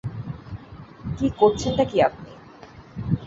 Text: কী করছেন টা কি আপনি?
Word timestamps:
কী 1.17 1.27
করছেন 1.39 1.71
টা 1.77 1.83
কি 1.85 1.97
আপনি? 2.01 2.31